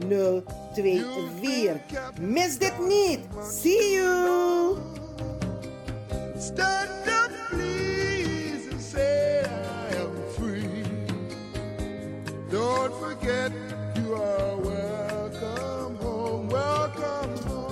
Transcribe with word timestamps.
0 0.00 0.42
2 0.74 1.04
4. 1.40 1.80
Mis 2.20 2.58
dit 2.58 2.78
niet! 2.88 3.20
See 3.50 3.92
you! 3.94 4.76
Stand 6.38 7.08
up, 7.08 7.30
please, 7.50 8.68
and 8.70 8.80
say 8.80 9.44
I 9.44 9.94
am 9.96 10.12
free. 10.36 10.84
Don't 12.50 12.92
forget 12.94 13.52
you 13.96 14.14
are 14.14 14.56
welcome 14.56 15.96
home, 15.96 16.48
welcome 16.48 17.36
home. 17.46 17.64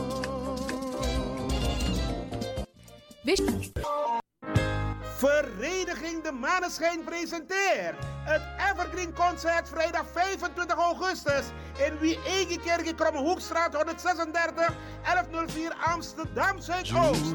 Vereniging 5.22 6.22
De 6.22 6.32
Maneschijn 6.32 7.04
presenteert 7.04 7.94
het 8.24 8.42
Evergreen 8.70 9.14
Concert 9.14 9.68
vrijdag 9.68 10.04
25 10.12 10.76
augustus 10.76 11.45
in 11.86 11.98
Wie-Egekerk 11.98 12.86
in 12.86 12.95
Krommehoekstraat 12.95 13.74
136 13.74 14.74
1104 15.02 15.73
Amsterdam 15.84 16.60
Zuidoost. 16.60 17.34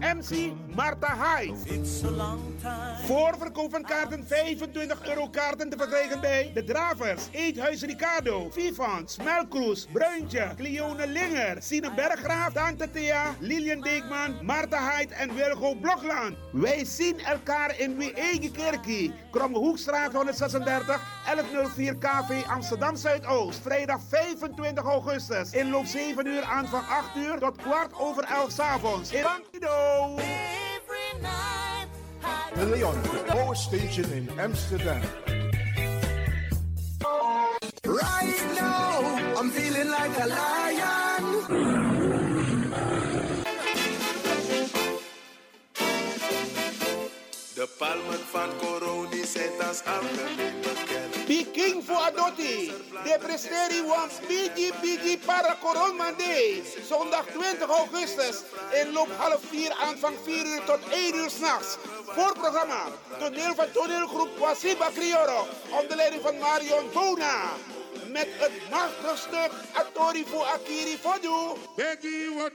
MC 0.00 0.52
Marta 0.74 1.14
Hyde. 1.16 1.54
Voorverkoop 3.06 3.70
van 3.70 3.82
kaarten 3.82 4.26
25 4.26 5.08
euro 5.08 5.28
kaarten 5.28 5.70
te 5.70 5.76
verkrijgen 5.76 6.20
bij 6.20 6.50
De 6.54 6.64
Dravers, 6.64 7.28
Eethuis 7.30 7.82
Ricardo, 7.82 8.50
Vivant, 8.50 9.10
Smelkroes, 9.10 9.86
Bruintje, 9.92 10.52
Cleone 10.56 11.06
Linger, 11.06 11.62
Sine 11.62 11.94
Berggraaf, 11.94 12.52
Tante 12.52 12.90
Thea, 12.90 13.34
Lilian 13.38 13.80
Deekman, 13.80 14.38
Marta 14.42 14.90
Hyde 14.90 15.14
en 15.14 15.34
Wilgo 15.34 15.74
Blokland. 15.74 16.36
Wij 16.52 16.84
zien 16.84 17.18
elkaar 17.18 17.78
in 17.78 17.96
Wie-Egekerkie, 17.96 19.12
Kromme 19.30 19.58
Hoekstraat 19.58 20.12
136, 20.12 21.00
1104 21.24 21.96
KV 21.96 22.46
Amsterdam 22.46 22.96
Zuidoost. 22.96 23.60
Vrijdag 23.62 24.00
25 24.08 24.84
augustus. 24.84 25.50
Inloop 25.50 25.86
7 25.86 26.26
uur 26.26 26.42
aan 26.42 26.68
van 26.68 26.86
8 26.88 27.16
uur 27.16 27.38
tot 27.38 27.56
kwart 27.56 27.98
over 27.98 28.24
11 28.24 28.50
s 28.50 28.58
avonds. 28.58 29.12
In 29.12 29.22
Bankido. 29.22 29.89
De 32.54 32.66
Leon, 32.66 32.94
Power 33.26 33.54
Station 33.54 34.12
in 34.12 34.28
Amsterdam. 34.38 35.00
Right 37.84 38.42
now, 38.54 39.38
I'm 39.38 39.50
feeling 39.50 39.88
like 39.88 40.18
a 40.18 40.26
lion. 40.26 41.99
Palmen 47.80 48.24
van 48.30 48.50
Coroni 48.58 49.24
zijn 49.24 49.62
als 49.68 49.80
algemeen 49.84 50.56
bekend. 50.60 51.24
Peking 51.26 51.84
voor 51.86 51.96
Adotti. 51.96 52.72
De 53.04 53.16
presteri 53.18 53.82
wants 53.86 54.14
Bigi 54.28 54.72
Bigi 54.80 55.18
para 55.18 55.56
Coronmande. 55.62 56.62
Zondag 56.88 57.26
20 57.26 57.68
augustus. 57.68 58.36
Inloop 58.82 59.10
half 59.16 59.40
4 59.50 59.72
aanvang 59.72 60.16
4 60.24 60.46
uur 60.46 60.64
tot 60.64 60.78
1 60.90 61.14
uur 61.14 61.30
s'nachts. 61.30 61.76
Voorprogramma. 62.06 62.84
Toneel 63.18 63.54
van 63.54 63.70
toneelgroep 63.72 64.38
Wasiba 64.38 64.88
Crioro. 64.94 65.46
Onder 65.80 65.96
leiding 65.96 66.22
van 66.22 66.38
Marion 66.38 66.86
Bona. 66.92 67.36
Met 68.06 68.28
het 68.42 68.52
machtige 68.70 69.16
stuk 69.16 69.50
Atori 69.72 70.24
voor 70.30 70.44
Akiri 70.44 70.98
Fodu. 70.98 71.58
Becky, 71.76 72.28
what 72.36 72.52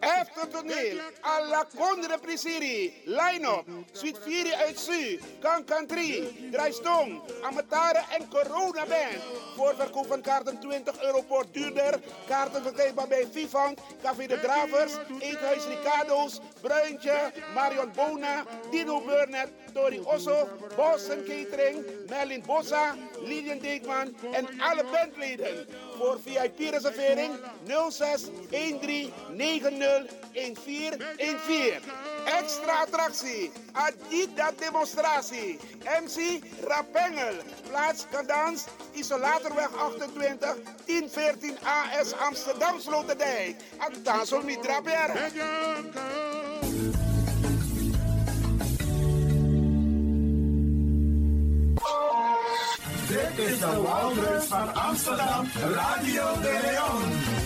Efter 0.00 0.48
toneel, 0.50 1.00
alla 1.20 1.66
Condre 1.76 2.18
Prisiri, 2.18 3.02
line-up, 3.04 3.64
Suite 3.92 4.20
4 4.20 4.54
uit 4.54 4.78
Su, 4.78 5.18
Kankan 5.40 5.86
3, 5.86 6.50
Draaistong, 6.50 7.20
Amatare 7.42 8.04
en 8.18 8.28
Corona 8.28 8.84
Band. 8.86 9.22
Voorverkoop 9.56 10.06
van 10.06 10.20
kaarten 10.20 10.58
20 10.58 11.02
euro 11.02 11.22
per 11.22 11.44
duurder. 11.52 12.00
Kaarten 12.28 12.62
verkrijgbaar 12.62 13.08
bij 13.08 13.26
Vivant, 13.32 13.80
Café 14.02 14.26
de 14.26 14.40
Dravers, 14.40 14.92
Eethuis 15.18 15.64
Ricardo's, 15.64 16.40
Bruintje, 16.60 17.32
Marion 17.54 17.90
Bona, 17.94 18.44
Dino 18.70 19.00
Burnett, 19.00 19.50
Tori 19.72 20.00
Osso, 20.04 20.48
Boston 20.76 21.24
Catering, 21.24 21.84
Merlin 22.08 22.42
Bossa, 22.46 22.94
Lilian 23.24 23.58
Deekman 23.58 24.16
en 24.32 24.60
alle 24.60 24.84
bandleden. 24.84 25.66
Voor 25.98 26.18
VIP-reservering 26.24 27.34
06 27.90 28.22
13 28.50 29.12
90 29.30 29.70
1414. 29.86 31.80
Extra 32.26 32.82
attractie, 32.82 33.50
Adida 33.72 34.52
demonstratie. 34.58 35.58
MC 36.02 36.42
Rapengel, 36.66 37.36
plaats 37.68 38.06
Kadans, 38.10 38.66
Isolatorweg 38.92 39.70
28, 39.76 40.56
1014 40.86 41.58
AS 41.62 42.12
Amsterdam 42.12 42.80
Sloterdijk. 42.80 43.56
Atansel 43.78 44.42
Mitraper. 44.42 45.30
Dit 53.08 53.46
is 53.46 53.58
de 53.58 53.80
Wouders 53.82 54.44
van 54.44 54.74
Amsterdam, 54.74 55.46
Radio 55.74 56.40
de 56.40 56.58
Leon. 56.62 57.45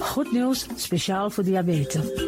Goed 0.00 0.32
nieuws, 0.32 0.66
speciaal 0.76 1.30
voor 1.30 1.44
diabetes. 1.44 2.27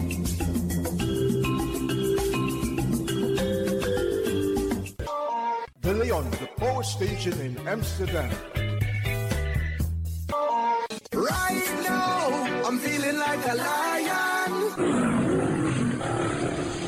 Station 7.01 7.33
in 7.41 7.57
Amsterdam. 7.65 8.29
Right 11.09 11.67
now, 11.81 12.29
I'm 12.69 12.77
feeling 12.77 13.17
like 13.17 13.41
a 13.49 13.55
lion. 13.57 14.51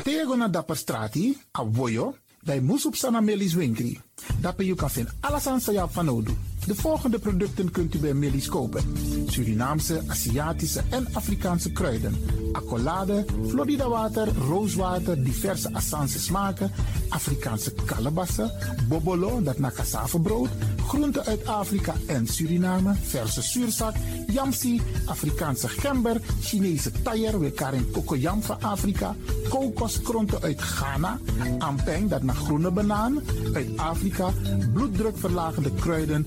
Tego 0.04 0.36
na 0.36 0.48
dapper 0.48 0.76
strati, 0.76 1.34
a 1.58 1.64
voyo, 1.64 2.14
bij 2.42 2.60
Moesop 2.60 2.94
Sana 2.94 3.20
Melis 3.20 3.54
Winkri. 3.54 4.00
Dapper 4.40 4.64
you 4.64 4.76
kan 4.76 4.90
vinden 4.90 5.14
alles 5.20 5.46
aan 5.46 5.60
Sayap 5.60 5.92
van 5.92 6.08
Odu. 6.08 6.32
De 6.66 6.74
volgende 6.74 7.18
producten 7.18 7.70
kunt 7.70 7.94
u 7.94 7.98
bij 7.98 8.14
Melis 8.14 8.48
kopen. 8.48 8.82
Surinaamse, 9.26 10.02
Aziatische 10.06 10.80
en 10.90 11.06
Afrikaanse 11.12 11.72
kruiden. 11.72 12.16
Accolade, 12.52 13.24
Florida 13.48 13.88
water, 13.88 14.28
rooswater, 14.48 15.24
diverse 15.24 15.72
Assange 15.72 16.18
smaken. 16.18 16.70
Afrikaanse 17.08 17.72
kalebassen, 17.84 18.50
bobolo, 18.88 19.42
dat 19.42 19.58
na 19.58 19.70
cassavebrood. 19.70 20.48
Groenten 20.86 21.24
uit 21.24 21.46
Afrika 21.46 21.94
en 22.06 22.26
Suriname, 22.26 22.94
verse 23.02 23.42
zuurzak, 23.42 23.94
yamsi, 24.26 24.80
Afrikaanse 25.04 25.68
gember, 25.68 26.20
Chinese 26.40 26.90
taier, 27.02 27.40
we 27.40 27.50
karin 27.50 27.90
kokoyam 27.90 28.42
van 28.42 28.62
Afrika, 28.62 29.16
kokoskronten 29.48 30.42
uit 30.42 30.60
Ghana, 30.60 31.18
ampeng, 31.58 32.10
dat 32.10 32.22
naar 32.22 32.34
groene 32.34 32.70
banaan, 32.70 33.22
uit 33.52 33.68
Afrika, 33.76 34.32
bloeddrukverlagende 34.72 35.70
kruiden 35.74 36.26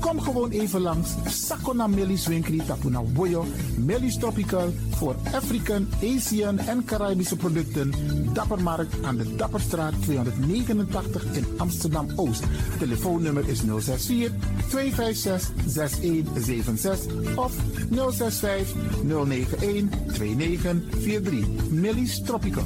Kom 0.00 0.20
gewoon 0.20 0.50
even 0.50 0.80
langs 0.80 1.14
Sakona 1.26 1.86
Melis 1.86 2.26
Winkri 2.26 2.56
Tapuna 2.66 3.02
Boyo, 3.02 3.44
Melis 3.76 4.18
Tropical 4.18 4.72
voor 4.90 5.14
African, 5.32 5.88
Asian 6.02 6.58
en 6.58 6.84
Caribische 6.84 7.36
producten. 7.36 7.92
Dappermarkt 8.32 9.04
aan 9.04 9.16
de 9.16 9.36
Dapperstraat 9.36 10.02
289 10.02 11.24
in 11.32 11.46
Amsterdam 11.56 12.06
Oost. 12.16 12.42
Telefoonnummer 12.78 13.48
is 13.48 13.58
064 13.58 14.30
256 14.68 15.52
6176 15.66 17.36
of 17.36 17.52
065 17.90 18.74
091 19.02 19.88
2943. 20.06 21.70
Melis 21.70 22.22
Tropical. 22.22 22.64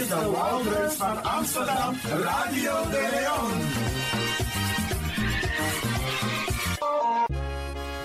Is 0.00 0.08
de 0.08 0.30
Wouders 0.30 0.94
van 0.94 1.22
Amsterdam, 1.22 1.96
Radio 2.04 2.90
de 2.90 3.08
Leon. 3.10 3.52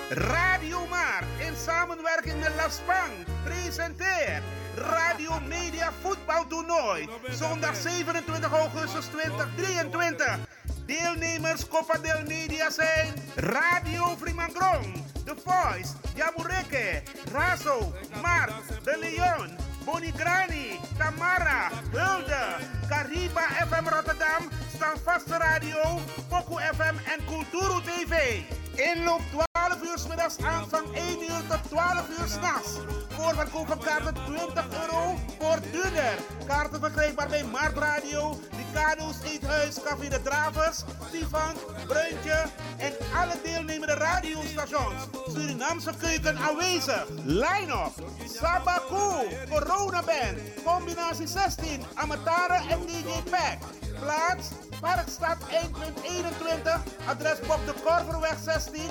Radio 0.10 0.88
Maar 0.90 1.24
in 1.38 1.56
samenwerking 1.56 2.40
met 2.40 2.52
La 2.56 2.70
Spang 2.70 3.12
presenteert 3.44 4.44
Radio 4.76 5.40
Media 5.48 5.92
Voetbaltoernooi. 6.02 7.10
Zondag 7.32 7.76
27 7.76 8.52
augustus 8.52 9.06
2023. 9.06 10.38
Deelnemers 10.86 11.68
Copa 11.68 11.98
del 11.98 12.24
Media 12.28 12.70
zijn 12.70 13.14
Radio 13.36 14.16
Frimangrong, 14.20 15.04
The 15.26 15.36
Voice, 15.46 15.90
Jamureke, 16.16 17.02
Razo, 17.32 17.94
Mark, 18.22 18.52
De 18.84 18.98
Leon, 19.00 19.63
Bonigrani, 19.86 20.80
Tamara, 20.98 21.70
Hulde, 21.92 22.44
Cariba 22.90 23.44
FM 23.68 23.90
Rotterdam, 23.90 24.50
Standvaste 24.76 25.38
Radio, 25.38 26.00
Poku 26.30 26.60
FM 26.60 27.00
en 27.14 27.26
Kulturu 27.26 27.82
TV. 27.82 28.46
Inloop 28.78 29.22
12 29.64 29.84
uur 29.84 29.98
's 29.98 30.08
middags 30.08 30.38
aanvang 30.38 30.86
1 30.94 31.22
uur 31.22 31.42
tot 31.48 31.64
12 31.70 32.10
uur 32.10 32.28
s'nachts. 32.28 32.72
Voorverkoop 33.10 33.68
van 33.68 33.80
kaarten 33.80 34.14
20 34.26 34.66
euro 34.82 35.20
voor 35.40 35.60
duurder. 35.72 36.18
Kaarten 36.48 36.80
verkrijgbaar 36.80 37.28
bij 37.28 37.44
Mart 37.44 37.78
Radio, 37.78 38.40
Ricardo's 38.58 39.16
Eethuis, 39.24 39.76
Café 39.84 40.10
de 40.10 40.22
Dravers, 40.22 40.84
Stefan, 41.08 41.54
Bruintje 41.88 42.44
en 42.78 42.94
alle 43.16 43.36
deelnemende 43.44 43.94
radiostations. 43.94 45.02
Surinaamse 45.34 45.92
keuken 46.00 46.38
aanwezig. 46.38 47.06
Line-up. 47.26 47.94
Sabaku, 48.26 49.28
Corona 49.50 50.04
Band, 50.04 50.38
combinatie 50.64 51.28
16, 51.28 51.82
Amatara 51.94 52.62
en 52.70 52.80
DJ 52.86 53.30
Pack. 53.30 53.58
Plaats 54.00 54.48
Parkstad 54.84 55.38
1.21, 55.50 56.84
adres 57.08 57.40
Bob 57.48 57.66
de 57.66 57.74
Korverweg 57.84 58.38
16, 58.44 58.82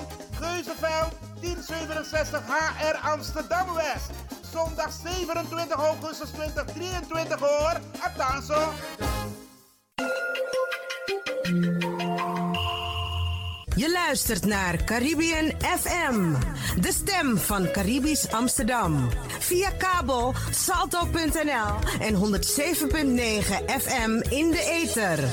Geuzenveld 0.40 1.12
1067 1.40 2.40
HR 2.46 2.96
Amsterdam 3.02 3.74
West. 3.74 4.10
Zondag 4.52 4.92
27 4.92 5.76
augustus 5.76 6.30
2023 6.30 7.40
hoor. 7.40 7.80
Atanso. 8.00 8.72
Je 13.74 13.90
luistert 13.90 14.44
naar 14.44 14.84
Caribbean 14.84 15.52
FM, 15.60 16.34
de 16.80 16.92
stem 16.92 17.38
van 17.38 17.70
Caribisch 17.70 18.30
Amsterdam. 18.30 19.08
Via 19.38 19.70
kabel 19.70 20.34
salto.nl 20.50 21.74
en 22.00 22.14
107.9 22.14 22.20
FM 23.80 24.20
in 24.28 24.50
de 24.50 24.80
ether. 24.82 25.28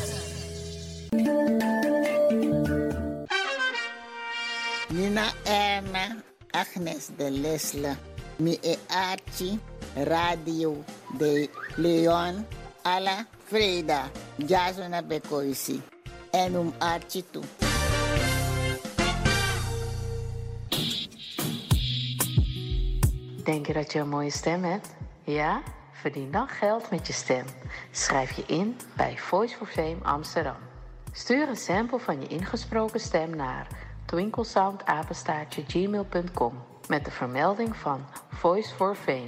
Nina 4.89 5.31
Erna, 5.43 6.21
Agnes 6.51 7.09
de 7.17 7.31
Lesle, 7.31 7.97
mi 8.37 8.59
e 8.61 8.77
Radio 9.95 10.83
de 11.17 11.49
Leon, 11.75 12.45
alla 12.83 13.25
Freda, 13.43 14.11
Jasona 14.35 15.01
Bekoisi, 15.01 15.81
en 16.31 16.55
um 16.55 16.73
Archie 16.77 17.25
toe. 17.31 17.43
Denk 23.43 23.67
je 23.67 23.73
dat 23.73 23.93
je 23.93 23.99
een 23.99 24.09
mooie 24.09 24.31
stem 24.31 24.63
hebt? 24.63 24.95
Ja? 25.23 25.61
Verdien 25.91 26.31
dan 26.31 26.47
geld 26.47 26.91
met 26.91 27.07
je 27.07 27.13
stem. 27.13 27.45
Schrijf 27.91 28.31
je 28.31 28.43
in 28.47 28.77
bij 28.95 29.17
Voice 29.17 29.55
for 29.55 29.67
Fame 29.67 29.97
Amsterdam. 30.01 30.68
Stuur 31.11 31.49
een 31.49 31.55
sample 31.55 31.99
van 31.99 32.21
je 32.21 32.27
ingesproken 32.27 32.99
stem 32.99 33.35
naar 33.35 33.67
twinklesoundapenstaartje.gmail.com 34.05 36.53
met 36.87 37.05
de 37.05 37.11
vermelding 37.11 37.75
van 37.75 38.05
Voice 38.29 38.75
for 38.75 38.95
Fame. 38.95 39.27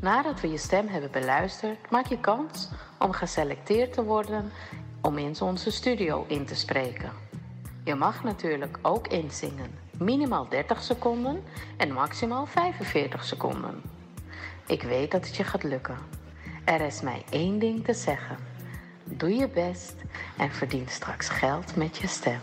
Nadat 0.00 0.40
we 0.40 0.50
je 0.50 0.58
stem 0.58 0.88
hebben 0.88 1.10
beluisterd, 1.10 1.90
maak 1.90 2.06
je 2.06 2.20
kans 2.20 2.68
om 2.98 3.12
geselecteerd 3.12 3.92
te 3.92 4.04
worden 4.04 4.50
om 5.00 5.18
in 5.18 5.40
onze 5.40 5.70
studio 5.70 6.24
in 6.28 6.44
te 6.44 6.54
spreken. 6.54 7.10
Je 7.84 7.94
mag 7.94 8.24
natuurlijk 8.24 8.78
ook 8.82 9.08
inzingen, 9.08 9.78
minimaal 9.98 10.48
30 10.48 10.82
seconden 10.82 11.42
en 11.76 11.92
maximaal 11.92 12.46
45 12.46 13.24
seconden. 13.24 13.82
Ik 14.66 14.82
weet 14.82 15.10
dat 15.10 15.26
het 15.26 15.36
je 15.36 15.44
gaat 15.44 15.62
lukken. 15.62 15.98
Er 16.64 16.80
is 16.80 17.00
mij 17.00 17.24
één 17.30 17.58
ding 17.58 17.84
te 17.84 17.94
zeggen. 17.94 18.53
Doe 19.04 19.34
je 19.34 19.48
best 19.48 19.94
en 20.38 20.50
verdien 20.50 20.88
straks 20.88 21.28
geld 21.28 21.76
met 21.76 21.96
je 21.96 22.06
stem. 22.06 22.40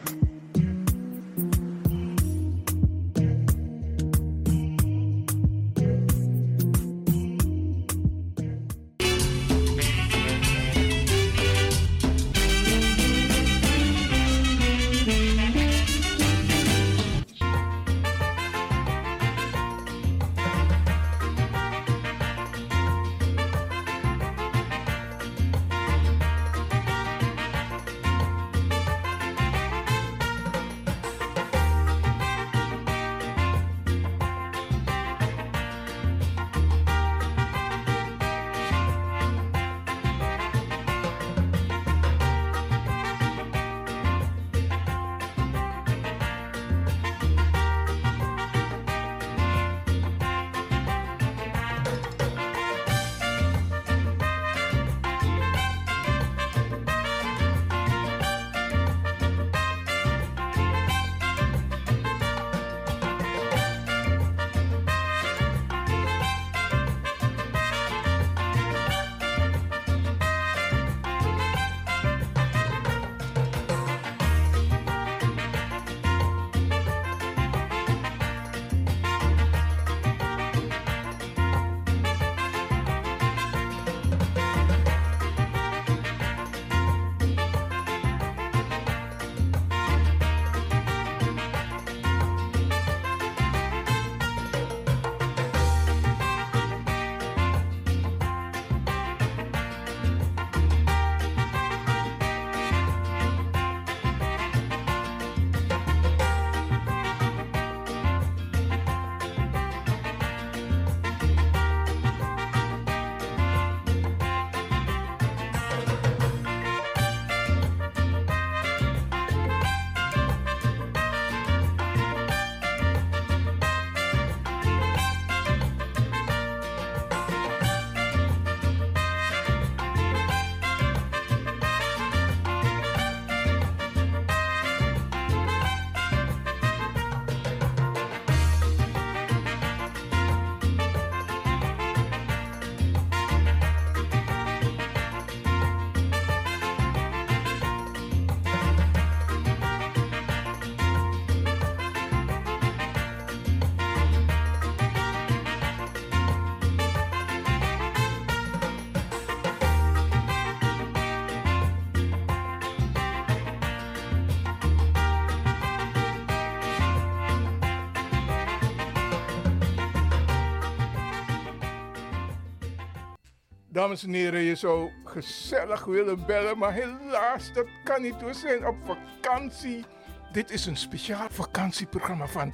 Dames 173.82 174.04
en 174.04 174.14
heren, 174.14 174.42
je 174.42 174.56
zou 174.56 174.90
gezellig 175.04 175.86
willen 175.86 176.26
bellen, 176.26 176.58
maar 176.58 176.74
helaas, 176.74 177.54
dat 177.54 177.66
kan 177.84 178.02
niet. 178.02 178.24
We 178.24 178.34
zijn 178.34 178.68
op 178.68 178.76
vakantie. 178.86 179.86
Dit 180.32 180.52
is 180.52 180.66
een 180.66 180.78
speciaal 180.78 181.28
vakantieprogramma 181.30 182.28
van 182.28 182.54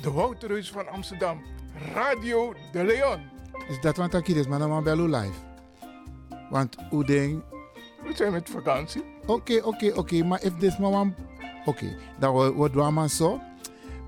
de 0.00 0.10
Wouterhuis 0.10 0.70
van 0.70 0.88
Amsterdam, 0.88 1.42
Radio 1.94 2.54
de 2.72 2.84
Leon. 2.84 3.20
Is 3.68 3.80
dat 3.80 3.96
wat 3.96 4.14
ik 4.14 4.28
is, 4.28 4.46
maar 4.46 4.58
dan 4.58 4.84
bellen 4.84 5.10
live. 5.10 5.38
Want 6.50 6.76
hoe 6.90 7.04
denk... 7.04 7.42
We 8.02 8.14
zijn 8.14 8.32
met 8.32 8.50
vakantie. 8.50 9.02
Oké, 9.26 9.60
oké, 9.62 9.92
oké, 9.94 10.24
maar 10.24 10.42
if 10.42 10.52
dit 10.54 10.78
one... 10.80 11.14
Oké, 11.64 11.96
dan 12.18 12.54
doen 12.54 12.84
we 12.84 12.90
maar 12.90 13.08
zo. 13.08 13.40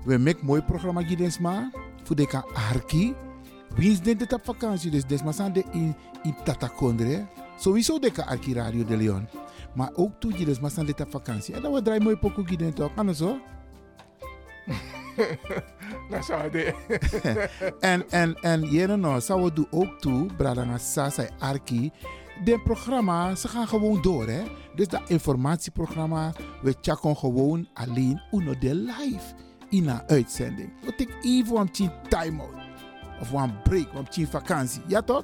We 0.05 0.17
maken 0.17 0.45
mooi 0.45 0.61
programma 0.61 1.03
gids 1.03 1.39
maar. 1.39 1.71
Voor 2.03 2.15
de 2.15 2.43
arki. 2.73 3.15
Wie 3.75 3.91
is 3.91 4.01
dit 4.01 4.33
op 4.33 4.41
vakantie? 4.43 4.91
Dus 4.91 5.05
des 5.05 5.23
maar 5.23 5.53
de 5.53 5.63
in, 5.71 5.95
in 6.23 6.35
Tatakondre. 6.43 7.25
Sowieso 7.57 7.99
de 7.99 8.25
arki 8.25 8.53
Radio 8.53 8.85
de 8.85 8.97
Leon. 8.97 9.27
Maar 9.73 9.89
ook 9.93 10.11
toe 10.19 10.37
je 10.37 10.45
dus 10.45 10.59
maar 10.59 10.85
dit 10.85 11.01
op 11.01 11.11
vakantie. 11.11 11.53
En 11.53 11.61
dan 11.61 11.73
we 11.73 11.81
draaien 11.81 12.03
mooi 12.03 12.15
pokoe 12.15 12.47
gids 12.47 12.75
toch? 12.75 12.91
Het 12.95 13.17
zo? 13.17 13.39
Dat 16.09 16.25
zou 16.25 16.51
de. 16.51 16.73
en, 17.79 18.09
en, 18.09 18.35
en, 18.35 18.61
jere 18.61 18.97
no, 18.97 19.19
zou 19.19 19.43
we 19.43 19.53
doen 19.53 19.67
ook 19.69 19.99
toe, 19.99 20.25
Bradanga 20.37 20.77
Sasa 20.77 21.27
Arki. 21.39 21.91
De 22.43 22.59
programma, 22.63 23.35
ze 23.35 23.47
gaan 23.47 23.67
gewoon 23.67 24.01
door, 24.01 24.27
hè. 24.27 24.43
Dus 24.75 24.87
dat 24.87 25.01
informatieprogramma, 25.07 26.33
we 26.61 26.75
checken 26.81 27.17
gewoon 27.17 27.67
alleen 27.73 28.21
uno 28.31 28.57
de 28.57 28.75
live 28.75 29.33
in 29.69 29.87
een 29.87 30.01
uitzending. 30.07 30.69
We 30.81 30.95
take 30.95 31.13
even 31.21 31.55
een 31.55 31.91
time-out. 32.09 32.60
Of 33.21 33.31
een 33.31 33.61
break, 33.61 33.87
een 34.15 34.27
vakantie. 34.27 34.81
Ja 34.87 35.01
toch? 35.01 35.23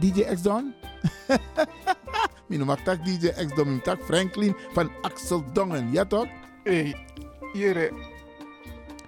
DJ 0.00 0.22
X 0.22 0.42
Don? 0.42 0.74
Mijn 2.48 2.64
mag 2.64 2.82
tak 2.82 3.04
DJ 3.04 3.28
X 3.28 3.54
Don, 3.54 3.66
mijn 3.66 3.82
tak 3.82 4.02
Franklin 4.02 4.56
van 4.72 4.90
Axel 5.02 5.44
Dongen. 5.52 5.92
Ja 5.92 6.04
toch? 6.04 6.26
Hey, 6.64 6.96
jere. 7.52 7.92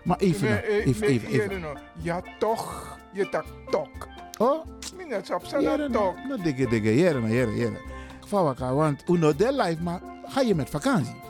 Maar 0.03 0.19
even, 0.19 0.49
nog, 0.51 0.59
eh, 0.59 0.87
even, 0.87 1.07
even, 1.07 1.29
even. 1.29 1.61
no. 1.61 1.75
Ja 2.03 2.23
toch, 2.39 2.99
je 3.13 3.29
tak 3.29 3.45
tok. 3.71 4.09
Oh? 4.39 4.67
Minat 4.97 5.27
sap 5.27 5.45
Jere, 5.45 5.63
sana 5.63 5.77
no, 5.77 5.89
tok. 5.89 6.17
no 6.29 6.37
digge, 6.37 6.69
digge, 6.69 6.95
jere, 6.97 7.21
no, 7.21 7.27
jere, 7.29 7.57
jere. 7.57 7.81
Vawaka, 8.27 8.75
want 8.75 9.03
uno 9.09 9.35
de 9.35 9.53
live, 9.53 9.83
maar 9.83 10.01
ga 10.25 10.41
je 10.41 10.55
met 10.55 10.71
vakantie? 10.71 11.21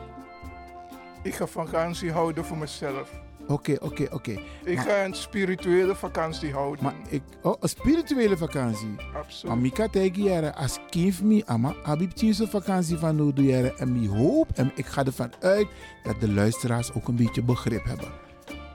Ik 1.23 1.35
ga 1.35 1.47
vakantie 1.47 2.13
houden 2.13 2.45
voor 2.45 2.57
mezelf. 2.57 3.11
Oké, 3.53 3.77
oké, 3.81 4.07
oké. 4.11 4.31
Ik 4.65 4.77
Maar- 4.77 4.85
ga 4.85 5.05
een 5.05 5.15
spirituele 5.15 5.95
vakantie 5.95 6.53
houden. 6.53 6.85
Maar 6.85 6.95
ik, 7.09 7.23
oh, 7.43 7.55
een 7.61 7.69
spirituele 7.69 8.37
vakantie. 8.37 8.95
Absoluut. 9.15 9.55
Maar 9.57 9.65
ik 9.65 9.75
kan 9.75 9.91
tegen 9.91 10.23
als 10.55 10.79
kind 10.91 11.23
me, 11.23 11.43
ama, 11.47 11.75
heb 11.83 12.01
ik 12.01 12.11
vakantie 12.49 12.97
van 12.97 13.17
doe 13.17 13.45
jaren. 13.47 13.79
En 13.79 13.97
ik 14.03 14.09
hoop, 14.11 14.49
en 14.55 14.73
ik 14.75 14.87
ga 14.87 15.05
ervan 15.05 15.33
uit, 15.41 15.67
dat 16.03 16.21
de 16.21 16.33
luisteraars 16.33 16.93
ook 16.93 17.09
een 17.09 17.17
beetje 17.17 17.43
begrip 17.43 17.85
hebben. 17.85 18.09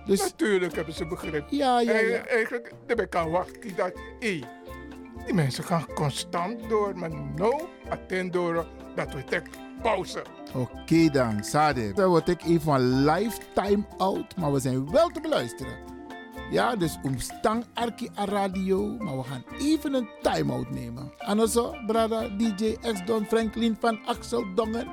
Dus, 0.05 0.19
Natuurlijk 0.21 0.75
hebben 0.75 0.93
ze 0.93 1.05
begrip. 1.05 1.45
Ja, 1.49 1.79
ja, 1.81 1.91
ja. 1.91 1.97
Eigen- 1.97 2.27
Eigenlijk, 2.29 2.71
daar 2.85 2.99
ik 2.99 3.09
kan 3.09 3.29
wachten 3.29 3.75
dat, 3.75 3.91
hé, 4.19 4.41
die 5.25 5.33
mensen 5.33 5.63
gaan 5.63 5.85
constant 5.93 6.69
door, 6.69 6.97
maar 6.97 7.11
no 7.35 7.69
attend 7.89 8.33
door 8.33 8.65
dat 8.95 9.13
we 9.13 9.23
tek 9.23 9.49
pauze. 9.81 10.21
Oké 10.53 11.09
dan, 11.09 11.43
Sade. 11.43 11.93
Dan 11.93 12.09
word 12.09 12.29
ik 12.29 12.43
even 12.43 12.73
een 12.73 13.05
lifetime 13.05 13.85
out, 13.97 14.35
maar 14.37 14.53
we 14.53 14.59
zijn 14.59 14.91
wel 14.91 15.07
te 15.07 15.21
beluisteren. 15.21 15.73
Ja, 16.51 16.75
dus 16.75 16.97
omstang 17.03 17.65
Arki 17.73 18.09
a 18.17 18.25
radio, 18.25 18.97
maar 18.99 19.17
we 19.17 19.23
gaan 19.23 19.43
even 19.59 19.93
een 19.93 20.09
time-out 20.21 20.69
nemen. 20.69 21.11
Anoso, 21.17 21.75
brada, 21.87 22.27
DJ 22.37 22.77
X-Don 22.81 23.25
Franklin 23.25 23.77
van 23.79 23.99
Axel 24.05 24.53
Dongen. 24.55 24.87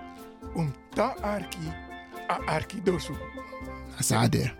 Omta 0.55 1.15
Arki, 1.21 1.73
a 2.31 2.39
Arki 2.47 2.83
dosu. 2.83 3.13
Asade. 3.99 4.53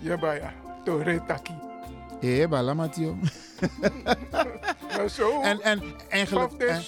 Ja, 0.00 0.16
baya, 0.18 0.52
tore 0.84 1.24
taki. 1.26 1.54
Eh, 2.20 2.48
balamatio. 2.48 3.16
En, 5.42 5.60
en 5.60 5.82
eigenlijk... 6.08 6.52
En- 6.52 6.82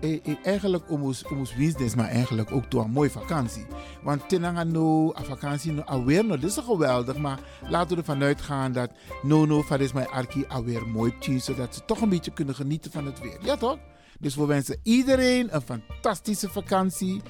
eh, 0.00 0.18
eh, 0.24 0.36
eigenlijk 0.42 0.90
omus 0.90 1.26
omus 1.26 1.54
business, 1.54 1.94
maar 1.94 2.08
eigenlijk 2.08 2.52
ook 2.52 2.64
toe 2.64 2.82
een 2.82 2.90
mooie 2.90 3.10
vakantie. 3.10 3.66
Want 4.02 4.28
tenanga 4.28 4.64
no, 4.64 5.14
a 5.18 5.22
vakantie 5.22 5.72
no, 5.72 5.82
alweer 5.82 6.24
no, 6.24 6.36
dit 6.38 6.50
is 6.50 6.56
geweldig. 6.56 7.16
Maar 7.16 7.38
laten 7.68 7.90
we 7.90 7.96
ervan 7.96 8.22
uitgaan 8.22 8.72
dat 8.72 8.90
no 9.22 9.44
no, 9.44 9.62
van 9.62 9.80
is 9.80 9.92
mijn 9.92 10.08
arki 10.08 10.44
alweer 10.48 10.88
mooi 10.88 11.18
tien, 11.18 11.40
zodat 11.40 11.74
ze 11.74 11.84
toch 11.84 12.00
een 12.00 12.08
beetje 12.08 12.32
kunnen 12.32 12.54
genieten 12.54 12.90
van 12.90 13.06
het 13.06 13.20
weer. 13.20 13.38
Ja 13.40 13.56
toch? 13.56 13.78
Dus 14.18 14.34
we 14.34 14.46
wensen 14.46 14.80
iedereen 14.82 15.54
een 15.54 15.60
fantastische 15.60 16.48
vakantie. 16.48 17.22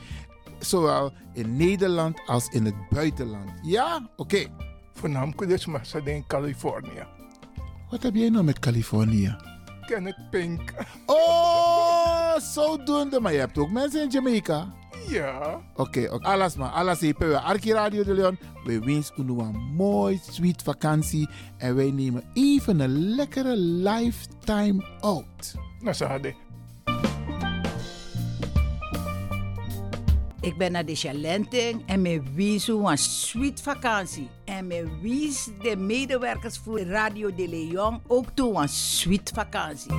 Zowel 0.58 1.12
in 1.32 1.56
Nederland 1.56 2.20
als 2.26 2.48
in 2.48 2.64
het 2.64 2.74
buitenland. 2.88 3.50
Ja? 3.62 4.08
Oké. 4.16 4.46
Voornamelijk 4.94 5.48
dus 5.48 5.66
maar 5.66 5.88
in 6.04 6.26
Californië. 6.26 7.15
Wat 7.90 8.02
heb 8.02 8.14
jij 8.14 8.28
nou 8.28 8.44
met 8.44 8.58
Californië? 8.58 9.36
Kenneth 9.86 10.30
Pink. 10.30 10.72
Oh, 11.06 12.36
zodoende. 12.36 13.20
Maar 13.20 13.32
je 13.32 13.38
hebt 13.38 13.58
ook 13.58 13.70
mensen 13.70 14.02
in 14.02 14.10
Jamaica. 14.10 14.74
Ja. 15.08 15.60
Oké, 15.74 16.08
oké. 16.10 16.26
alles 16.26 16.56
maar. 16.56 16.70
Alles. 16.70 17.00
We 17.00 17.40
Arki 17.40 17.72
Radio 17.72 18.04
de 18.04 18.14
Leon. 18.14 18.38
We 18.64 18.78
wensen 18.78 19.28
u 19.30 19.40
een 19.40 19.74
mooi, 19.74 20.20
sweet 20.30 20.62
vakantie. 20.62 21.28
En 21.56 21.74
wij 21.76 21.90
nemen 21.90 22.24
even 22.32 22.80
een 22.80 23.14
lekkere 23.14 23.56
lifetime 23.56 24.84
out. 25.00 25.54
Nou, 25.80 25.94
ze 25.94 26.04
hadden. 26.04 26.45
Ik 30.46 30.56
ben 30.56 30.72
naar 30.72 30.84
de 30.84 30.94
Chalenting 30.94 31.82
en 31.86 32.02
me 32.02 32.22
wies 32.34 32.68
een 32.68 32.98
sweet 32.98 33.60
vakantie. 33.60 34.28
En 34.44 34.66
me 34.66 34.98
wies 35.00 35.48
de 35.62 35.76
medewerkers 35.76 36.58
voor 36.58 36.80
Radio 36.80 37.34
de 37.34 37.48
Leon 37.48 38.00
ook 38.06 38.26
toe 38.34 38.60
een 38.60 38.68
sweet 38.68 39.30
vakantie. 39.34 39.92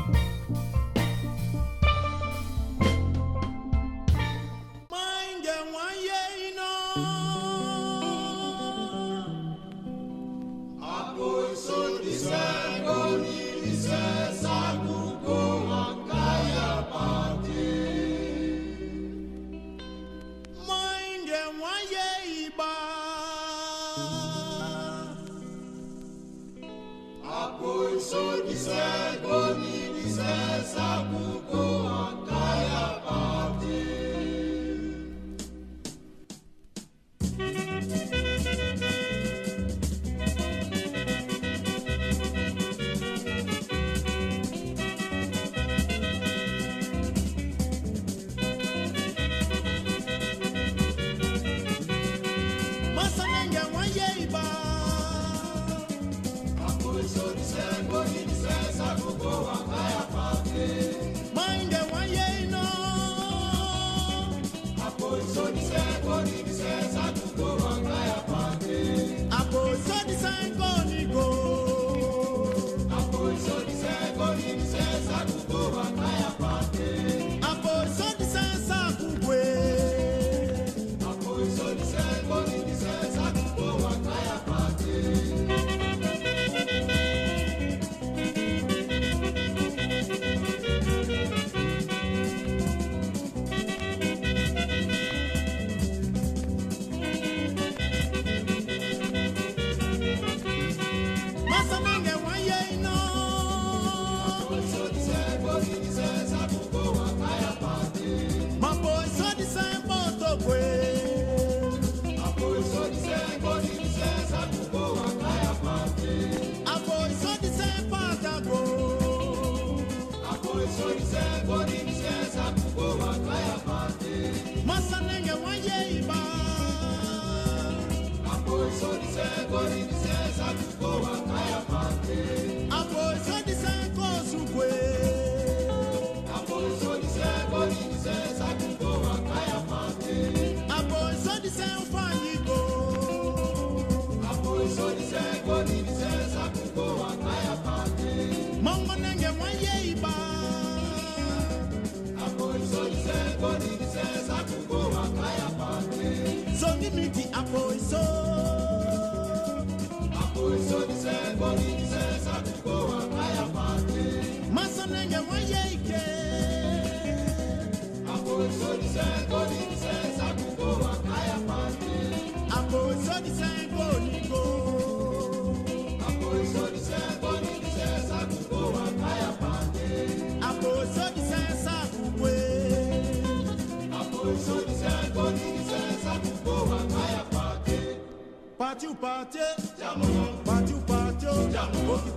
party, 189.02 189.40
party, 189.80 190.02
party, 190.46 190.46
party, 190.46 190.74
party, 190.74 190.74
party, 190.88 191.54
party, 191.54 191.86
party, 191.86 192.12
party, 192.12 192.17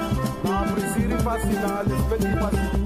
facile, 1.41 1.59
hein, 1.65 1.83
l'espèce 1.87 2.29
du 2.29 2.35
passé. 2.37 2.80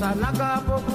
Sanagapo 0.00 0.89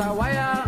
Sawaya. 0.00 0.59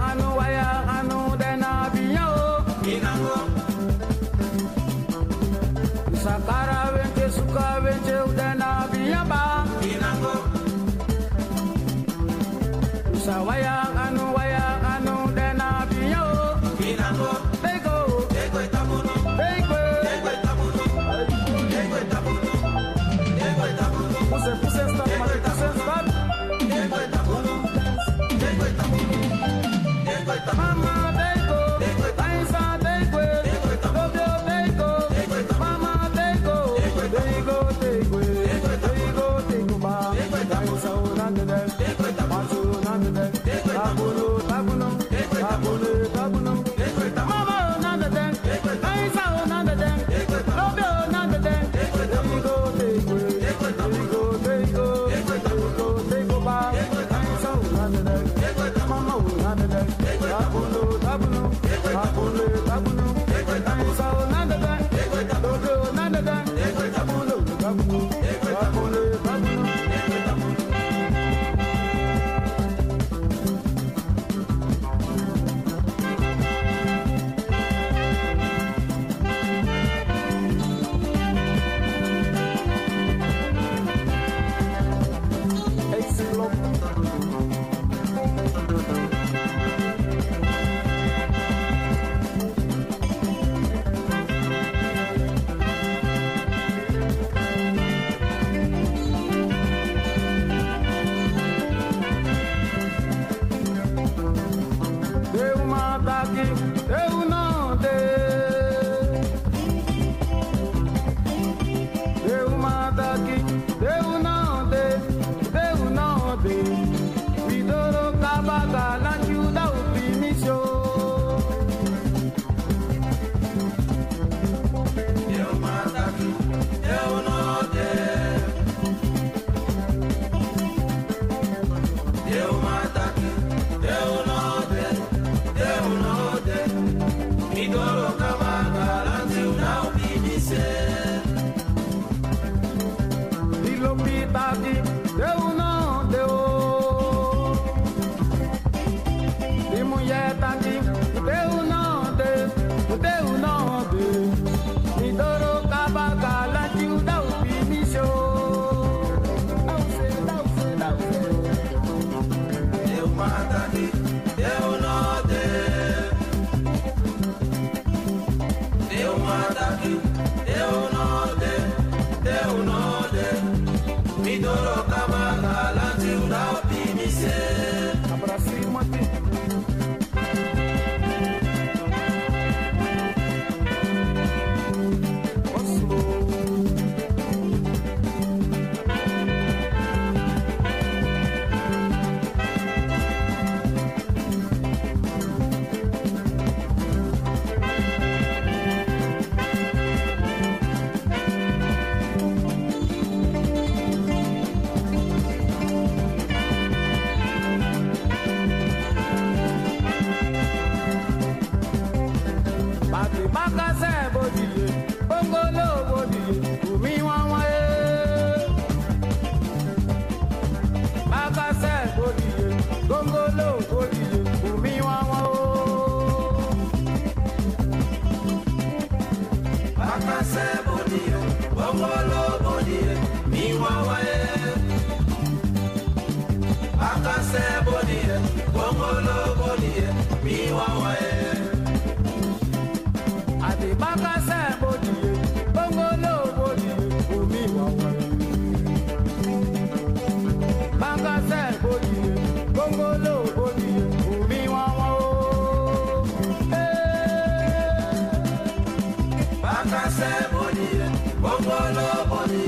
Bongo 261.22 261.58
lobo 261.76 262.18
ni, 262.26 262.42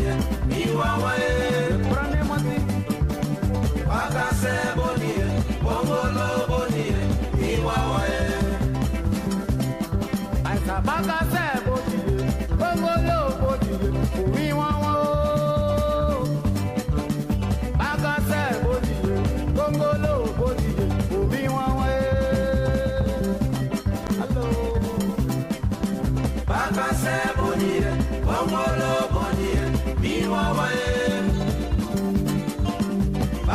miwa 0.49 0.91
wae. 1.03 1.24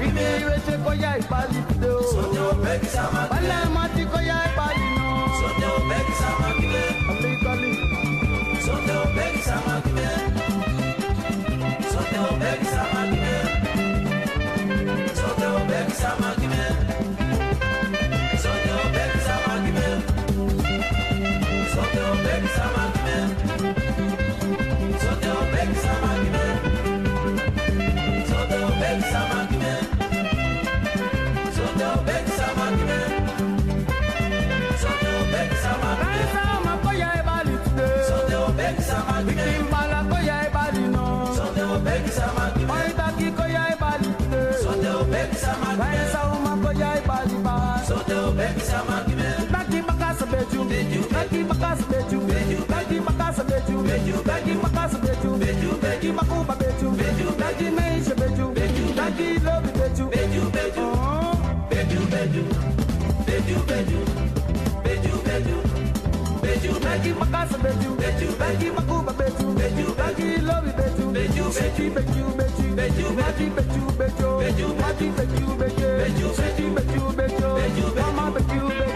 Mimi 0.00 0.40
you 0.40 0.78
boya 0.84 1.18
ipalido. 1.18 2.02
Sote 2.12 2.40
opeki 2.40 2.86
samate. 2.86 3.30
Bala. 3.34 3.66
beju 50.56 50.68
beju 50.68 51.02
bagi 51.12 51.44
makas 51.44 51.80
beju 51.90 52.20
beju 52.20 52.58
bagi 52.68 53.00
makas 53.00 53.36
beju 53.44 53.82
beju 53.82 54.16
bagi 54.24 54.54
makas 54.62 54.92
beju 55.04 55.36
beju 55.36 55.70
bagi 55.82 56.12
makuba 56.12 56.54
beju 56.56 56.90
beju 56.96 57.28
bagi 57.40 57.68
neisha 57.76 58.14
beju 58.14 58.46
beju 58.56 58.84
bagi 58.96 59.28
love 59.44 59.68
beju 59.76 60.08
beju 60.08 60.42
beju 60.56 60.88
beju 61.68 62.00
beju 62.08 62.44
beju 63.26 63.58
beju 63.68 64.00
beju 64.84 65.16
beju 65.24 65.58
beju 66.42 66.72
bagi 66.84 67.12
makas 67.20 67.50
beju 67.62 67.90
beju 68.00 68.28
bagi 68.40 68.68
makuba 68.76 69.12
beju 69.12 69.48
beju 69.58 69.86
bagi 69.98 70.40
love 70.40 70.72
beju 70.78 71.06
beju 71.12 71.44
beju 71.52 71.86
beju 71.92 72.26
beju 72.38 72.66
beju 72.76 73.06
bagi 73.18 73.46
beju 73.56 73.84
beju 73.98 74.28
beju 74.40 74.68
bagi 74.80 75.08
beju 75.16 75.48
beju 75.60 75.88
beju 76.00 76.28
beju 76.72 77.04
beju 77.18 77.48
beju 77.56 77.86
mama 78.00 78.30
beju 78.32 78.68
beju 78.68 78.95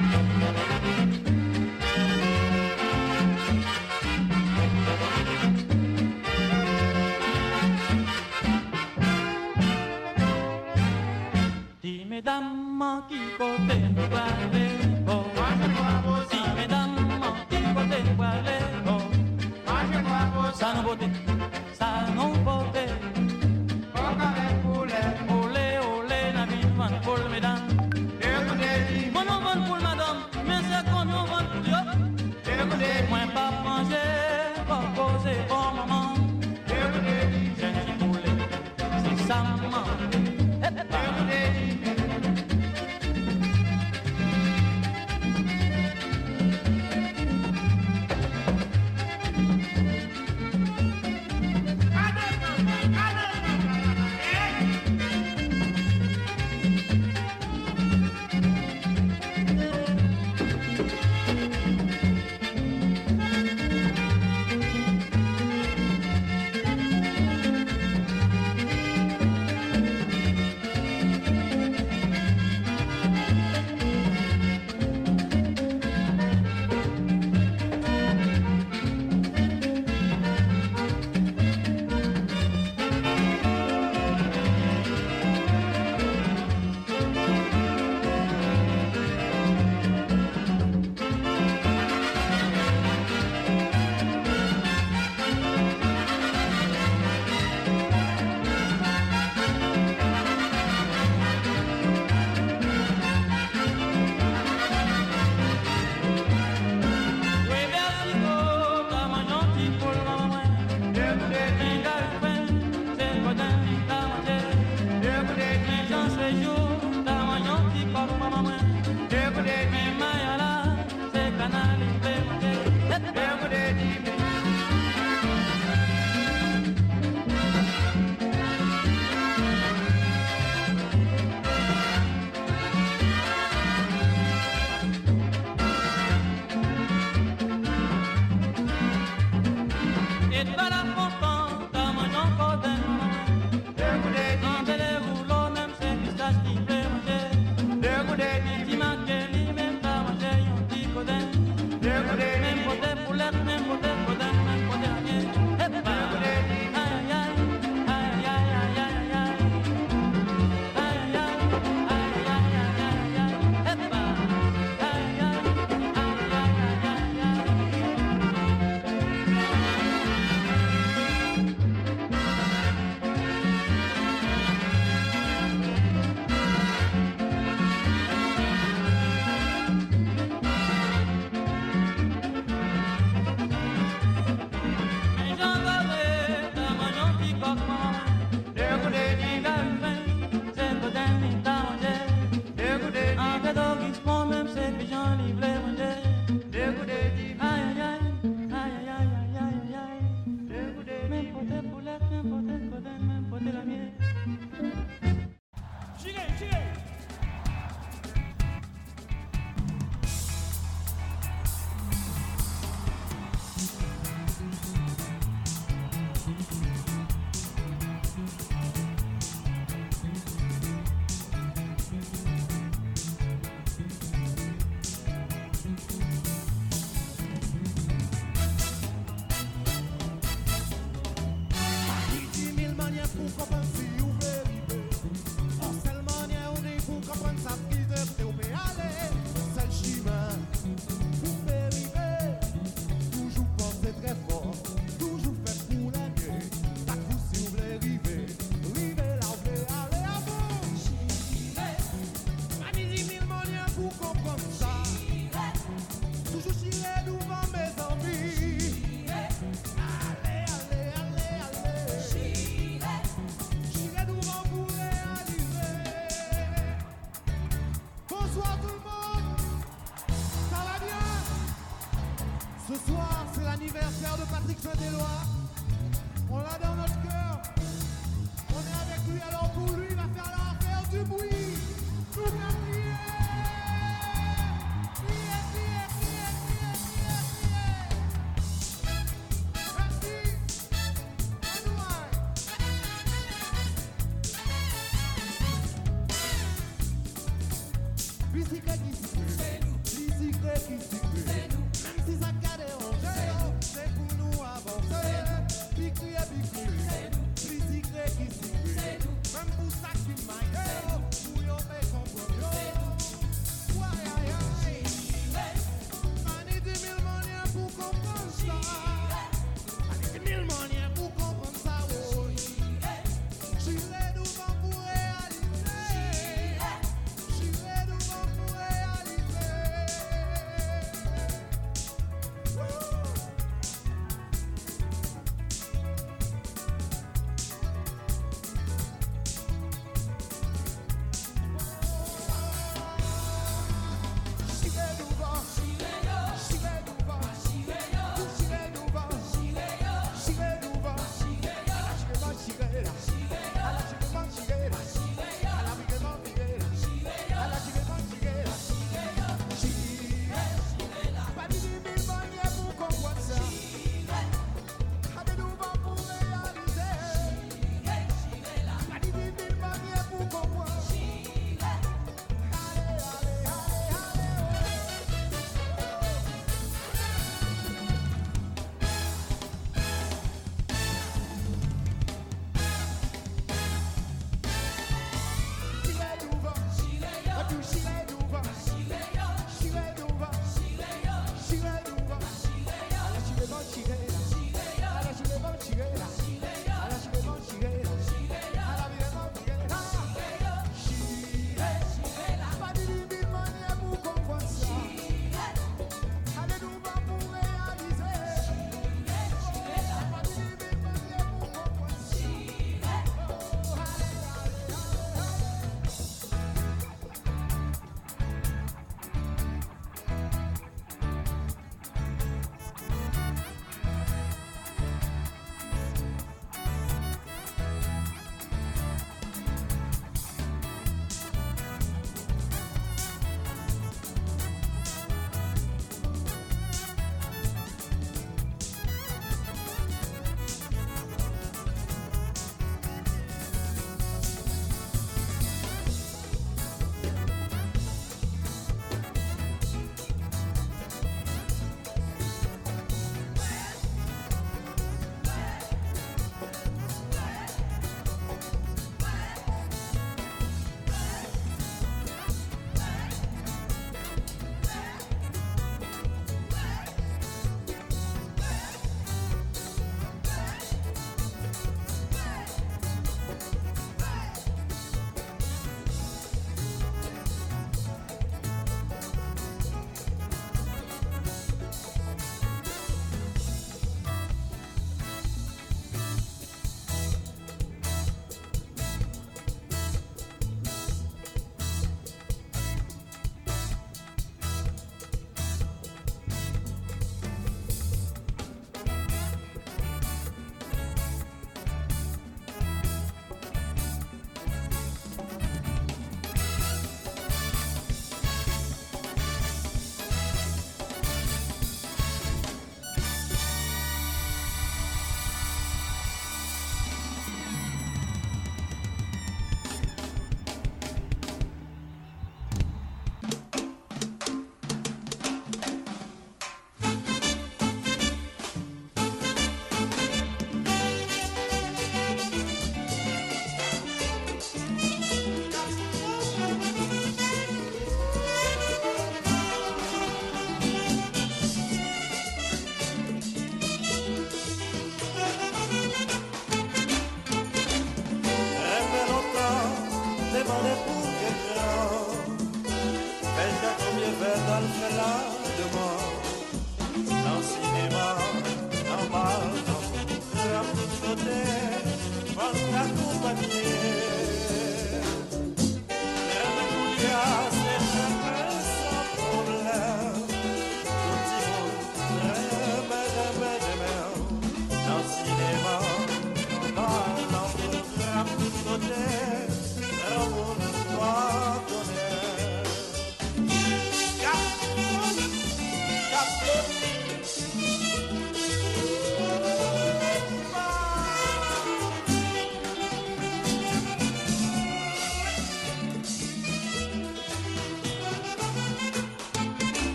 Música 0.00 0.63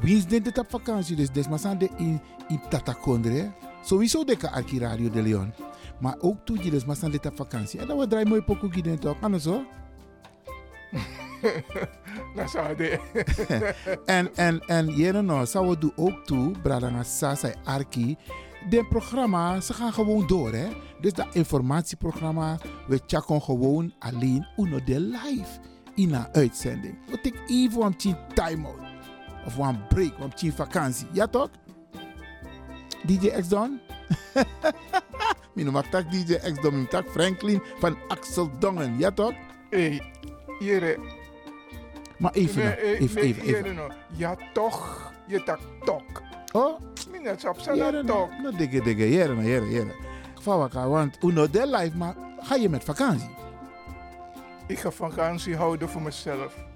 Wie 0.00 0.16
is 0.16 0.26
dit 0.26 0.58
op 0.58 0.70
vakantie? 0.70 1.16
Dus 1.16 1.30
des 1.30 1.48
maar 1.48 1.78
de 1.78 1.88
in, 1.96 2.20
in 2.48 2.60
Tatakondre. 2.68 3.52
Sowieso 3.82 4.24
de 4.24 4.50
arki 4.50 4.78
Radio 4.78 5.10
de 5.10 5.22
Leon. 5.22 5.52
Maar 6.00 6.16
ook 6.20 6.36
toe 6.44 6.58
gides 6.58 6.84
maar 6.84 6.96
zijn 6.96 7.10
dit 7.10 7.26
op 7.26 7.36
vakantie. 7.36 7.80
En 7.80 7.86
dan 7.86 7.98
we 7.98 8.06
draaien 8.06 8.28
mooi 8.28 8.42
pokoe 8.42 8.72
gides 8.72 9.00
toch? 9.00 9.16
Anders 9.20 9.42
zo? 9.42 9.64
Dat 12.34 12.50
zou 12.54 12.76
de. 12.76 12.98
en, 14.06 14.34
en, 14.34 14.60
en, 14.60 14.86
jere 14.86 15.22
nou, 15.22 15.46
zou 15.46 15.68
we 15.68 15.78
doen 15.78 15.92
ook 15.96 16.24
toe, 16.24 16.50
Bradanga 16.62 17.02
Sasa 17.02 17.52
Arki. 17.64 18.16
De 18.68 18.86
programma, 18.88 19.60
ze 19.60 19.72
gaan 19.72 19.92
gewoon 19.92 20.26
door, 20.26 20.52
hè. 20.52 20.68
Dus 21.00 21.12
dat 21.12 21.26
informatieprogramma, 21.32 22.58
we 22.88 23.00
checken 23.06 23.42
gewoon 23.42 23.92
alleen 23.98 24.46
uno 24.56 24.84
de 24.84 25.00
live 25.00 25.60
in 25.94 26.14
een 26.14 26.26
uitzending. 26.32 26.98
We 27.10 27.20
take 27.20 27.38
even 27.46 27.82
een 27.82 27.96
tien 27.96 28.16
time-out. 28.34 28.85
Of 29.46 29.56
een 29.56 29.86
break, 29.86 30.18
een 30.18 30.34
tien 30.34 30.52
vakantie. 30.52 31.06
Ja 31.12 31.26
toch? 31.26 31.50
DJ 33.06 33.28
X 33.28 33.48
Don? 33.48 33.80
Mijn 35.54 35.70
mag 35.72 35.86
tak 35.88 36.10
DJ 36.10 36.34
X 36.34 36.60
Don, 36.60 36.72
mijn 36.72 36.88
tak 36.88 37.08
Franklin 37.08 37.62
van 37.78 37.96
Axel 38.08 38.50
Dongen. 38.58 38.98
Ja 38.98 39.10
toch? 39.10 39.32
Hey, 39.70 40.02
jere. 40.58 40.98
Maar 42.18 42.32
even, 42.32 42.64
nog, 42.64 42.72
eh, 42.72 43.00
even, 43.00 43.22
even, 43.22 43.42
even. 43.42 43.74
nou. 43.74 43.92
Ja, 44.16 44.36
toch. 44.52 45.12
Je 45.26 45.42
tak 45.42 45.58
tok. 45.84 46.22
Oh? 46.52 46.80
Minnet 47.10 47.48
op 47.48 47.58
Jere 47.58 47.62
zijn 47.62 47.78
nou, 47.78 48.06
tok. 48.06 48.30
nou, 48.42 48.56
dikke, 48.56 48.82
dikke, 48.82 49.10
jere, 49.10 49.34
nou, 49.34 49.46
jere, 49.46 49.70
jere. 49.70 49.94
Vawaka, 50.40 50.88
want 50.88 51.16
uno 51.22 51.50
de 51.50 51.66
live, 51.66 51.96
maar 51.96 52.14
ga 52.40 52.54
je 52.54 52.68
met 52.68 52.84
vakantie? 52.84 53.30
Ik 54.66 54.78
ga 54.78 54.90
vakantie 54.90 55.56
houden 55.56 55.88
voor 55.88 56.02
mezelf. 56.02 56.65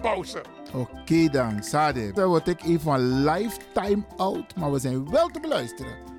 pauze. 0.00 0.42
Oké 0.74 1.28
dan, 1.28 1.62
Sade. 1.62 2.12
Dan 2.12 2.28
word 2.28 2.48
ik 2.48 2.62
even 2.62 2.92
een 2.92 3.24
lifetime 3.24 4.04
out, 4.16 4.56
maar 4.56 4.72
we 4.72 4.78
zijn 4.78 5.10
wel 5.10 5.28
te 5.28 5.40
beluisteren. 5.40 6.14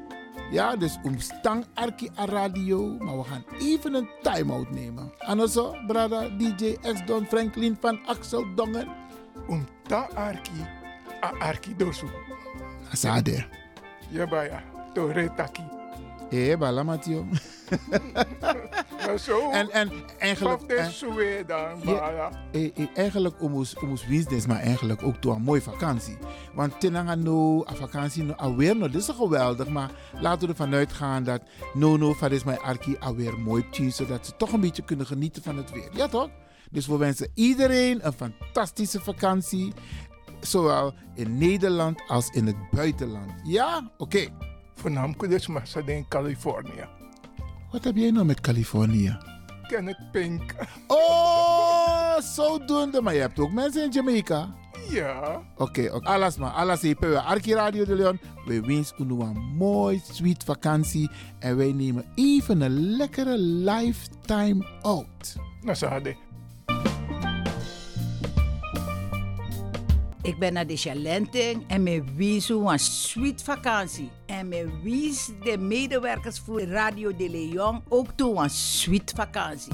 Ja, 0.52 0.76
dus 0.76 0.98
omstang 1.04 1.66
Arki 1.74 2.10
a 2.20 2.26
radio, 2.26 2.98
maar 3.00 3.18
we 3.18 3.24
gaan 3.24 3.44
even 3.60 3.94
een 3.94 4.10
time-out 4.22 4.72
nemen. 4.72 5.12
En 5.18 5.50
zo, 5.50 5.76
brada 5.88 6.30
DJ 6.38 6.78
X 6.82 7.06
Don 7.06 7.26
Franklin 7.26 7.78
van 7.80 8.00
Axel 8.06 8.56
Dongen. 8.56 8.88
Omta 9.48 10.10
Arki, 10.14 10.66
a 11.24 11.32
Arki 11.40 11.76
dosu. 11.76 12.08
Sade. 12.92 13.46
Ja, 14.10 14.28
baya, 14.28 14.64
tore 14.94 15.34
taki. 15.34 15.77
Eh, 16.30 16.58
bala 16.58 16.84
Mathieu. 16.84 17.26
Maar 19.08 19.18
zo, 19.20 19.52
En, 19.52 19.72
en 19.72 19.92
eigenlijk... 20.20 20.68
Dan, 21.48 21.80
Ja, 21.84 22.32
eh, 22.52 22.66
eh, 22.76 22.88
eigenlijk 22.94 23.44
omus 23.44 23.76
business, 24.10 24.46
maar 24.46 24.60
eigenlijk 24.60 25.04
ook 25.04 25.22
door 25.22 25.36
een 25.36 25.42
mooie 25.42 25.62
vakantie. 25.62 26.18
Want 26.54 26.80
tenanga 26.80 27.16
no, 27.16 27.66
a 27.70 27.74
vakantie 27.74 28.24
no, 28.24 28.34
alweer 28.34 28.78
no, 28.78 28.90
dit 28.90 29.02
is 29.02 29.10
geweldig, 29.10 29.68
maar 29.68 29.92
laten 30.20 30.42
we 30.42 30.48
ervan 30.48 30.74
uitgaan 30.74 31.24
dat 31.24 31.42
no 31.74 31.98
no, 31.98 32.14
van 32.14 32.32
is 32.32 32.44
mijn 32.44 32.60
arki 32.60 32.96
alweer 33.00 33.40
mooi 33.40 33.70
tien, 33.70 33.92
zodat 33.92 34.26
ze 34.26 34.36
toch 34.38 34.52
een 34.52 34.60
beetje 34.60 34.84
kunnen 34.84 35.06
genieten 35.06 35.44
van 35.44 35.58
het 35.58 35.72
weer. 35.72 35.90
Ja 35.94 36.08
toch? 36.08 36.30
Dus 36.72 36.88
we 36.88 36.98
wensen 36.98 37.32
iedereen 37.34 38.06
een 38.06 38.14
fantastische 38.14 39.00
vakantie, 39.00 39.74
zowel 40.40 40.94
in 41.16 41.38
Nederland 41.38 42.02
als 42.08 42.30
in 42.30 42.46
het 42.46 42.70
buitenland. 42.72 43.32
Ja? 43.44 43.92
Oké. 43.98 44.28
Voornamelijk 44.78 45.30
dus 45.30 45.48
ze 45.68 45.84
in 45.86 46.06
Californië. 46.08 46.88
Wat 47.72 47.84
heb 47.84 47.96
jij 47.96 48.12
nou 48.12 48.26
met 48.26 48.42
Californië? 48.42 49.18
Kenneth 49.68 50.12
Pink. 50.12 50.56
Oh, 50.88 52.20
zodoende. 52.20 53.02
Maar 53.02 53.14
je 53.14 53.20
hebt 53.20 53.40
ook 53.40 53.52
mensen 53.52 53.84
in 53.84 53.92
Jamaica. 53.92 54.56
Ja. 54.90 55.42
Oké, 55.58 55.90
oké. 55.94 56.08
alles 56.08 56.38
maar. 56.38 56.52
Alles 56.52 56.84
Arki 57.26 57.54
Radio 57.54 57.86
de 57.86 57.96
Leon. 57.96 58.20
We 58.46 58.62
wensen 58.62 59.12
u 59.12 59.22
een 59.22 59.56
mooi, 59.56 60.02
sweet 60.12 60.44
vakantie. 60.44 61.10
En 61.40 61.58
wij 61.58 61.72
nemen 61.72 62.06
even 62.16 62.62
een 62.62 62.96
lekkere 62.96 63.38
lifetime 63.40 64.66
out. 64.82 65.36
Nou, 65.62 65.78
hadden. 65.86 66.27
Ik 70.28 70.38
ben 70.38 70.54
naar 70.54 70.68
de 70.68 70.78
Chalenting 70.78 71.64
en 71.68 71.84
me 71.84 72.04
wies 72.16 72.50
een 72.50 72.80
sweet 72.80 73.44
vakantie. 73.44 74.10
En 74.26 74.48
me 74.48 74.80
wies 74.84 75.30
de 75.44 75.58
medewerkers 75.58 76.40
voor 76.40 76.62
Radio 76.62 77.16
de 77.16 77.30
Leon 77.30 77.84
ook 77.90 78.08
toe 78.16 78.44
een 78.44 78.50
sweet 78.50 79.14
vakantie. 79.16 79.74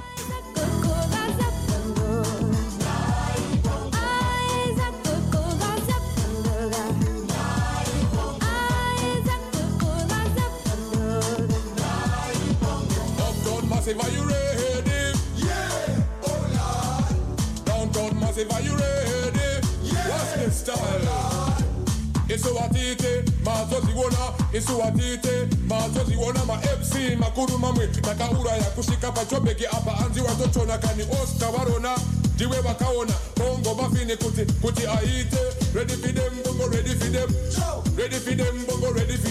Massive, 13.93 14.01
are 14.05 14.09
you 14.11 14.23
ready? 14.25 15.19
Yeah, 15.35 16.03
oh 16.23 16.37
Lord. 16.55 17.65
Downtown 17.65 18.19
Massive, 18.19 18.51
are 18.51 18.61
you 18.61 18.71
ready? 18.75 19.67
Yeah, 19.83 20.07
what's 20.09 20.33
the 20.33 20.51
style? 20.51 21.01
Oh, 21.07 21.57
isuwatite 22.29 23.23
mazoziwona 23.43 24.17
isuwatite 24.53 25.47
mazoziwona 25.67 26.45
ma 26.45 26.55
mc 26.57 27.17
makuru 27.19 27.57
mamwe 27.57 27.87
takaura 27.87 28.51
ya 28.51 28.63
kusvika 28.63 29.11
pachobheki 29.11 29.65
apa. 29.65 29.97
Anzi 30.05 30.21
watochona 30.21 30.77
kani 30.77 31.03
oscar 31.23 31.51
varona 31.51 31.97
ndiwe 32.35 32.59
vakaona 32.61 33.13
bongo 33.37 33.75
mafini 33.81 34.15
kuti 34.17 34.45
kuti 34.61 34.87
aite. 34.87 35.37
Ready 35.75 35.93
for 35.93 36.13
them 36.13 36.33
bongo 36.45 36.67
ready 36.67 36.89
for 36.95 37.09
them. 37.11 37.29
Ready 37.97 38.15
for 38.15 38.35
them 38.35 38.65
bongo 38.67 38.91
ready 38.93 39.17
for 39.17 39.30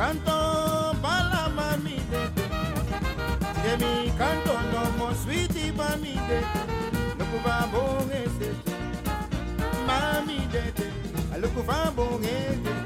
canto 0.00 0.96
para 1.02 1.28
la 1.28 1.48
mami 1.50 1.96
de 3.62 3.72
mi 3.82 4.10
canto 4.16 4.52
no 4.72 4.82
mo 4.98 5.14
sweetie 5.14 5.72
mami 5.72 6.14
de 6.28 6.40
no 7.18 7.24
kuva 7.30 7.68
bon 7.70 8.10
este 8.10 8.48
mami 9.86 10.38
de 10.52 10.62
te 10.78 10.86
alu 11.34 11.48
kuva 11.54 11.92
bon 11.94 12.24
este. 12.24 12.79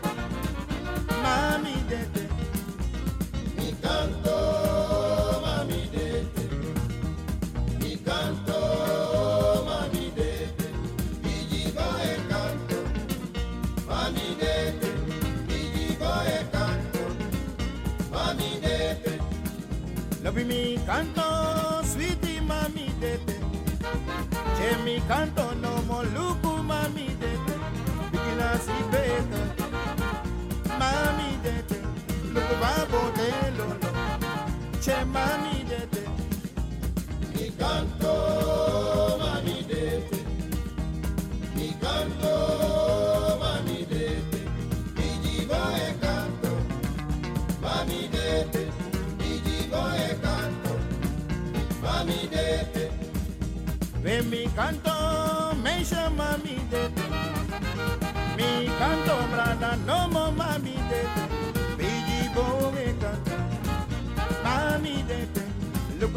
mami 18.34 18.60
dete. 18.60 19.20
Love 20.22 20.44
mi 20.44 20.78
canto, 20.84 21.82
sweetie 21.84 22.40
mami 22.40 22.92
dete. 22.98 23.38
Che 24.56 24.76
mi 24.82 25.00
canto 25.06 25.54
no 25.54 25.82
moluku 25.86 26.62
mami 26.62 27.16
dete. 27.18 27.54
Bikina 28.10 28.58
si 28.58 28.72
beta. 28.90 29.40
Mami 30.78 31.38
dete. 31.42 31.80
Luku 32.32 32.54
babo 32.60 33.10
de 33.14 33.30
lolo. 33.56 33.90
Che 34.80 35.04
mami 35.04 35.64
dete. 35.64 36.02
Mi 37.34 37.54
canto. 37.56 38.53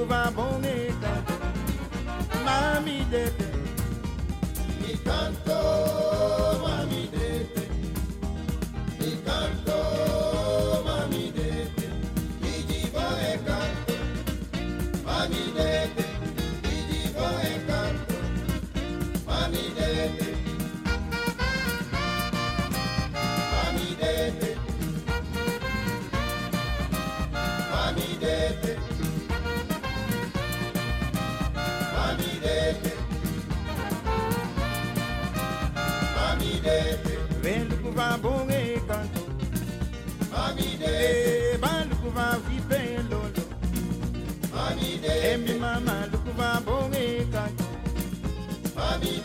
vai 0.05 0.31
bonita, 0.31 1.23
mami 2.43 3.03
de 3.05 3.31
Me 4.81 4.97
canto. 4.97 6.16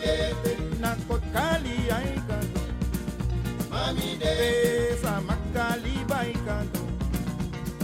Depe 0.03 0.51
Nakot 0.83 1.23
Kali 1.33 1.77
Aikando 1.97 2.61
Mami 3.71 4.09
Depe 4.21 4.49
Pesa 4.99 5.13
Makali 5.27 5.95
Baikando 6.11 6.83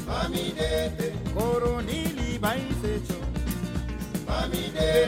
Mami 0.07 0.45
Depe 0.59 1.07
Koronili 1.33 2.29
Baisecho. 2.43 3.19
Mami 4.27 4.63
Depe 4.75 4.99